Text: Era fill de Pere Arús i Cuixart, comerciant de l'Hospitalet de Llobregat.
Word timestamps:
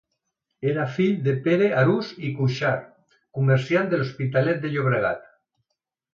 Era 0.69 0.85
fill 0.93 1.11
de 1.27 1.35
Pere 1.47 1.67
Arús 1.81 2.09
i 2.29 2.31
Cuixart, 2.39 2.89
comerciant 3.41 3.93
de 3.93 4.01
l'Hospitalet 4.01 4.61
de 4.67 4.75
Llobregat. 4.75 5.31